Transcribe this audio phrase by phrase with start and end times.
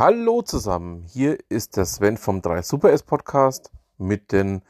[0.00, 4.62] Hallo zusammen, hier ist der Sven vom 3 Super S Podcast mit den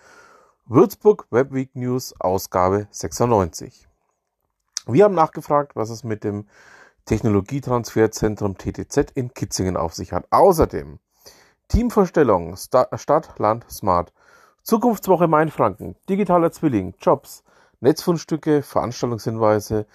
[0.66, 3.86] Würzburg Web Week News Ausgabe 96.
[4.88, 6.48] Wir haben nachgefragt, was es mit dem
[7.04, 10.26] Technologietransferzentrum TTZ in Kitzingen auf sich hat.
[10.30, 10.98] Außerdem
[11.68, 14.12] Teamvorstellung, Stadt, Land, Smart,
[14.64, 17.44] Zukunftswoche Mainfranken, digitaler Zwilling, Jobs,
[17.78, 19.86] Netzfundstücke, Veranstaltungshinweise,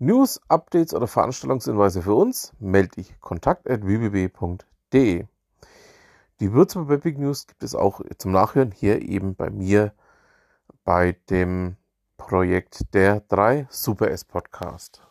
[0.00, 5.26] News, Updates oder Veranstaltungshinweise für uns, melde dich kontakt.wbb.de.
[6.38, 9.92] Die Würzburg Webig News gibt es auch zum Nachhören hier eben bei mir
[10.84, 11.74] bei dem
[12.16, 15.02] Projekt der 3 Super S Podcast.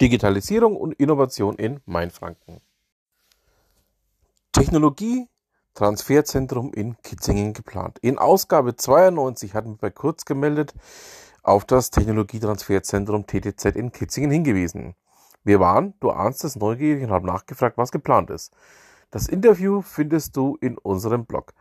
[0.00, 2.60] Digitalisierung und Innovation in Mainfranken.
[4.52, 5.28] Technologie
[5.74, 7.98] Transferzentrum in Kitzingen geplant.
[8.00, 10.74] In Ausgabe 92 hatten wir bei Kurz gemeldet
[11.44, 14.94] auf das Technologietransferzentrum TTZ in Kitzingen hingewiesen.
[15.44, 18.52] Wir waren, du ahnst es, neugierig und haben nachgefragt, was geplant ist.
[19.10, 21.54] Das Interview findest du in unserem Blog.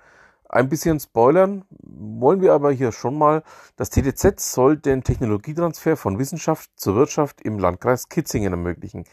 [0.49, 3.43] Ein bisschen spoilern wollen wir aber hier schon mal.
[3.75, 9.03] Das TTZ soll den Technologietransfer von Wissenschaft zur Wirtschaft im Landkreis Kitzingen ermöglichen.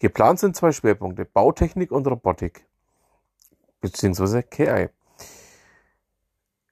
[0.00, 2.66] Geplant sind zwei Schwerpunkte, Bautechnik und Robotik,
[3.80, 4.88] beziehungsweise KI.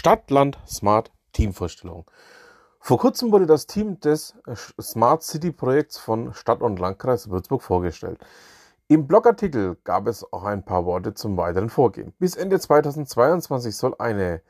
[0.08, 2.09] Stadt, Land, Smart Teamvorstellung.
[2.80, 4.35] Vor kurzem wurde das Team des
[4.81, 8.19] Smart City Projekts von Stadt und Landkreis Würzburg vorgestellt.
[8.88, 12.14] Im Blogartikel gab es auch ein paar Worte zum weiteren Vorgehen.
[12.19, 14.41] Bis Ende 2022 soll eine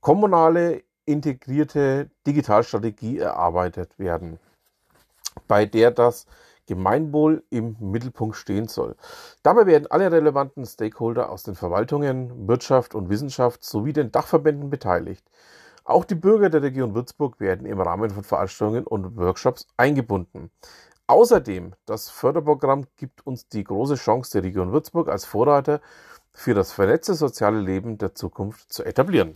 [0.00, 4.40] kommunale integrierte Digitalstrategie erarbeitet werden,
[5.46, 6.26] bei der das
[6.66, 8.96] Gemeinwohl im Mittelpunkt stehen soll.
[9.42, 15.24] Dabei werden alle relevanten Stakeholder aus den Verwaltungen, Wirtschaft und Wissenschaft sowie den Dachverbänden beteiligt.
[15.84, 20.50] Auch die Bürger der Region Würzburg werden im Rahmen von Veranstaltungen und Workshops eingebunden.
[21.06, 25.80] Außerdem, das Förderprogramm gibt uns die große Chance, die Region Würzburg als Vorreiter
[26.32, 29.32] für das vernetzte soziale Leben der Zukunft zu etablieren.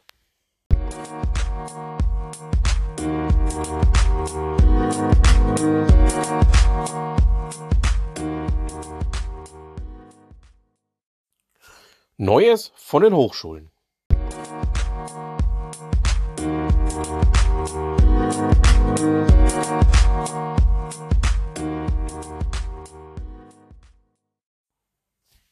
[12.28, 13.72] Neues von den Hochschulen.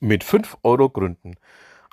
[0.01, 1.35] Mit 5 Euro gründen.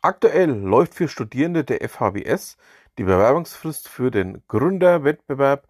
[0.03, 2.57] Aktuell läuft für Studierende der FHBS
[2.99, 5.69] die Bewerbungsfrist für den Gründerwettbewerb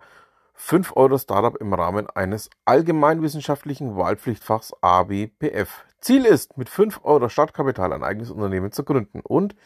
[0.65, 5.85] 5 Euro Startup im Rahmen eines allgemeinwissenschaftlichen Wahlpflichtfachs ABPF.
[6.01, 9.57] Ziel ist, mit 5 Euro Startkapital ein eigenes Unternehmen zu gründen und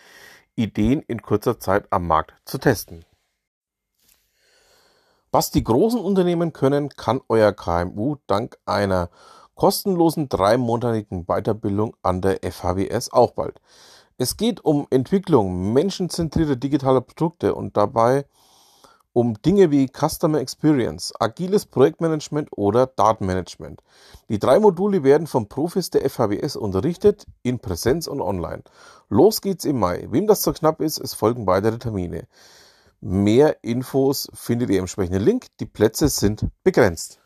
[0.55, 3.05] Ideen in kurzer Zeit am Markt zu testen.
[5.31, 9.11] Was die großen Unternehmen können, kann euer KMU dank einer
[9.55, 13.61] kostenlosen dreimonatigen Weiterbildung an der FHWS auch bald.
[14.17, 18.25] Es geht um Entwicklung menschenzentrierter digitaler Produkte und dabei
[19.17, 23.83] um Dinge wie Customer Experience, agiles Projektmanagement oder Datenmanagement.
[24.29, 28.63] Die drei Module werden von Profis der FHWS unterrichtet, in Präsenz und online.
[29.09, 30.07] Los geht's im Mai.
[30.11, 32.29] Wem das zu knapp ist, es folgen weitere Termine.
[33.01, 35.47] Mehr Infos findet ihr im entsprechenden Link.
[35.61, 37.19] Die Plätze sind begrenzt.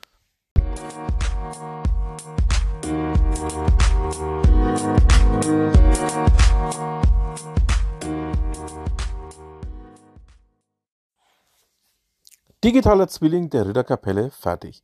[12.63, 14.83] Digitaler Zwilling der Ritterkapelle fertig.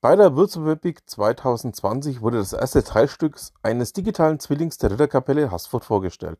[0.00, 6.38] Bei der Würzburg 2020 wurde das erste Teilstück eines digitalen Zwillings der Ritterkapelle Haßfurt vorgestellt.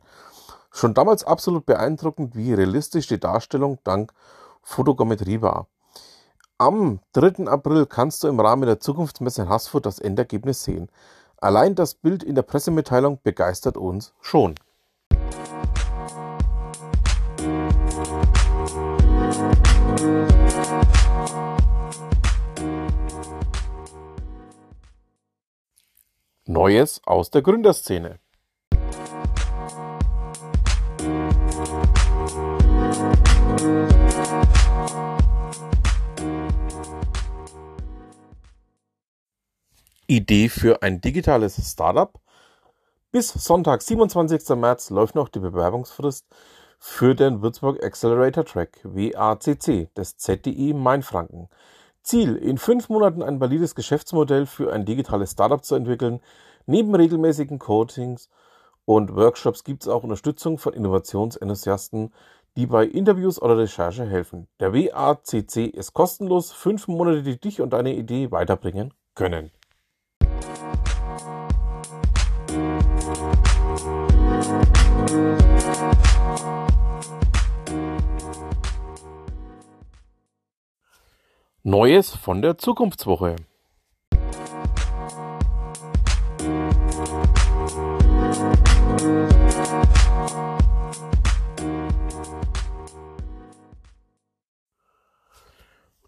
[0.71, 4.15] Schon damals absolut beeindruckend, wie realistisch die Darstellung dank
[4.63, 5.67] Fotogrammetrie war.
[6.57, 7.49] Am 3.
[7.49, 10.89] April kannst du im Rahmen der Zukunftsmesse in Haßfurt das Endergebnis sehen.
[11.37, 14.55] Allein das Bild in der Pressemitteilung begeistert uns schon.
[26.49, 28.19] Neues aus der Gründerszene.
[40.09, 42.13] Idee für ein digitales Startup?
[43.13, 44.57] Bis Sonntag, 27.
[44.57, 46.27] März, läuft noch die Bewerbungsfrist
[46.81, 51.49] für den Würzburg Accelerator Track WACC des ZDI Mainfranken.
[52.03, 56.21] Ziel, in fünf Monaten ein valides Geschäftsmodell für ein digitales Startup zu entwickeln.
[56.67, 58.29] Neben regelmäßigen Coachings
[58.85, 62.13] und Workshops gibt es auch Unterstützung von Innovationsenthusiasten,
[62.57, 64.49] die bei Interviews oder Recherche helfen.
[64.61, 69.51] Der WACC ist kostenlos, fünf Monate, die dich und deine Idee weiterbringen können.
[81.65, 83.37] Neues von der Zukunftswoche.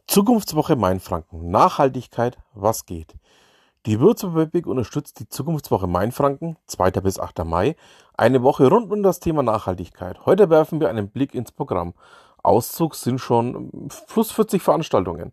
[0.08, 1.52] Zukunftswoche Mainfranken.
[1.52, 3.14] Nachhaltigkeit, was geht?
[3.86, 6.90] Die Würzburg unterstützt die Zukunftswoche Mainfranken, 2.
[7.02, 7.44] bis 8.
[7.44, 7.76] Mai,
[8.16, 10.26] eine Woche rund um das Thema Nachhaltigkeit.
[10.26, 11.94] Heute werfen wir einen Blick ins Programm.
[12.44, 15.32] Auszug sind schon plus 40 Veranstaltungen.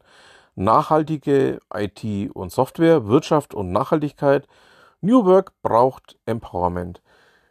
[0.56, 4.48] Nachhaltige IT und Software, Wirtschaft und Nachhaltigkeit.
[5.02, 7.02] New Work braucht Empowerment.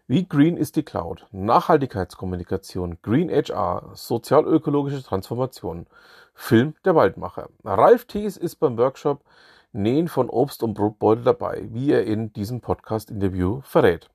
[0.06, 1.26] Wie green ist die Cloud?
[1.30, 5.86] Nachhaltigkeitskommunikation, Green HR, sozialökologische Transformation.
[6.34, 7.50] Film Der Waldmacher.
[7.64, 9.22] Ralf Thies ist beim Workshop
[9.72, 14.10] Nähen von Obst und Brotbeutel dabei, wie er in diesem Podcast-Interview verrät.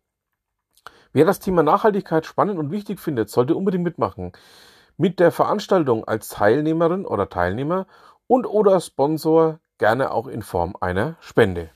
[1.14, 4.34] Wer das Thema Nachhaltigkeit spannend und wichtig findet, sollte unbedingt mitmachen
[4.98, 7.88] mit der Veranstaltung als Teilnehmerin oder Teilnehmer
[8.28, 11.70] und oder Sponsor gerne auch in Form einer Spende.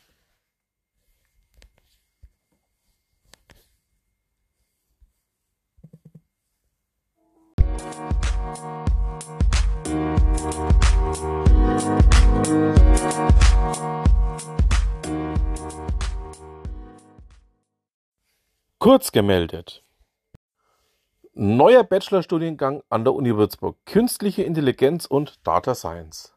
[18.79, 19.83] Kurz gemeldet.
[21.41, 26.33] Neuer Bachelorstudiengang an der Uni Würzburg: Künstliche Intelligenz und Data Science.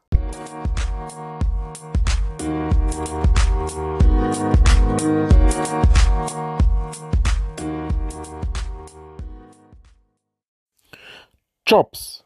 [11.67, 12.23] Jobs.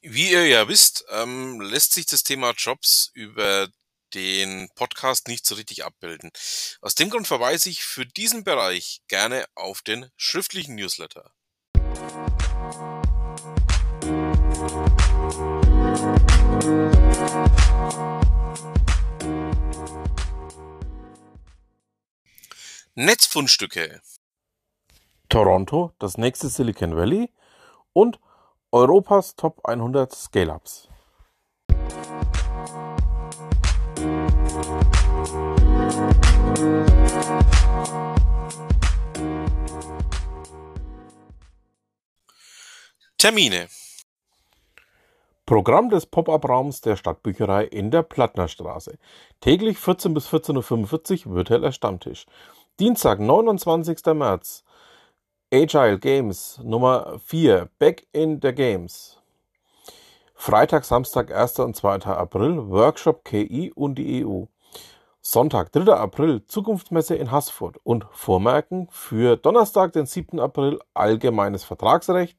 [0.00, 3.68] Wie ihr ja wisst, ähm, lässt sich das Thema Jobs über
[4.14, 6.30] den Podcast nicht so richtig abbilden.
[6.80, 11.32] Aus dem Grund verweise ich für diesen Bereich gerne auf den schriftlichen Newsletter.
[22.94, 24.00] Netzfundstücke.
[25.28, 27.32] Toronto, das nächste Silicon Valley
[27.92, 28.18] und
[28.72, 30.88] Europas Top 100 Scale-Ups.
[43.20, 43.68] Termine.
[45.46, 48.98] Programm des Pop-up-Raums der Stadtbücherei in der Plattnerstraße.
[49.40, 52.26] Täglich 14 bis 14.45 Uhr virtueller Stammtisch.
[52.78, 54.04] Dienstag, 29.
[54.14, 54.64] März.
[55.52, 57.70] Agile Games Nummer 4.
[57.78, 59.18] Back in the Games.
[60.34, 61.58] Freitag, Samstag, 1.
[61.60, 62.06] und 2.
[62.06, 62.68] April.
[62.68, 64.44] Workshop KI und die EU.
[65.22, 65.92] Sonntag, 3.
[65.92, 70.40] April, Zukunftsmesse in Haßfurt und Vormerken für Donnerstag, den 7.
[70.40, 72.38] April, allgemeines Vertragsrecht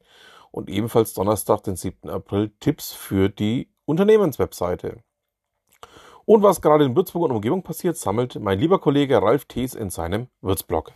[0.50, 2.10] und ebenfalls Donnerstag, den 7.
[2.10, 5.00] April, Tipps für die Unternehmenswebseite.
[6.24, 9.90] Und was gerade in Würzburg und Umgebung passiert, sammelt mein lieber Kollege Ralf Thees in
[9.90, 10.92] seinem Würzblog.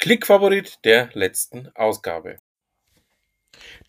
[0.00, 2.38] Klickfavorit der letzten Ausgabe.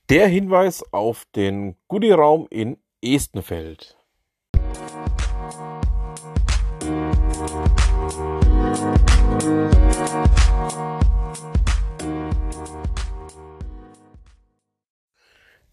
[0.10, 3.96] Der Hinweis auf den Goodie-Raum in Estenfeld.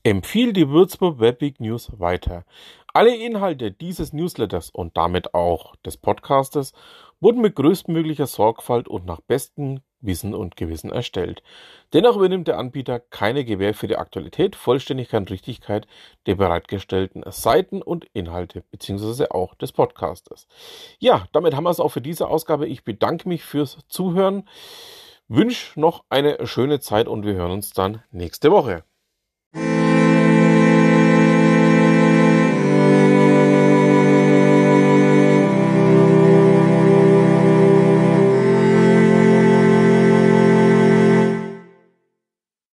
[0.03, 2.45] Empfiehl die Würzburg Webweek News weiter.
[2.93, 6.75] Alle Inhalte dieses Newsletters und damit auch des Podcastes
[7.21, 11.43] wurden mit größtmöglicher Sorgfalt und nach bestem Wissen und Gewissen erstellt.
[11.93, 15.87] Dennoch übernimmt der Anbieter keine Gewähr für die Aktualität, Vollständigkeit und Richtigkeit
[16.27, 20.47] der bereitgestellten Seiten und Inhalte beziehungsweise auch des Podcastes.
[20.99, 22.67] Ja, damit haben wir es auch für diese Ausgabe.
[22.67, 24.49] Ich bedanke mich fürs Zuhören,
[25.29, 28.85] wünsche noch eine schöne Zeit und wir hören uns dann nächste Woche.